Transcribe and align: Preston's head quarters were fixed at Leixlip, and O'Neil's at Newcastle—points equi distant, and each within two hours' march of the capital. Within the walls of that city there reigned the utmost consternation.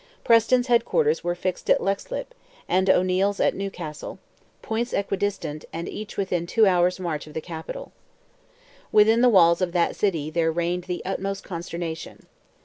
Preston's 0.23 0.65
head 0.65 0.83
quarters 0.83 1.23
were 1.23 1.35
fixed 1.35 1.69
at 1.69 1.79
Leixlip, 1.79 2.33
and 2.67 2.89
O'Neil's 2.89 3.39
at 3.39 3.53
Newcastle—points 3.53 4.95
equi 4.95 5.15
distant, 5.15 5.65
and 5.71 5.87
each 5.87 6.17
within 6.17 6.47
two 6.47 6.65
hours' 6.65 6.99
march 6.99 7.27
of 7.27 7.35
the 7.35 7.39
capital. 7.39 7.91
Within 8.91 9.21
the 9.21 9.29
walls 9.29 9.61
of 9.61 9.73
that 9.73 9.95
city 9.95 10.31
there 10.31 10.51
reigned 10.51 10.85
the 10.85 11.05
utmost 11.05 11.43
consternation. 11.43 12.25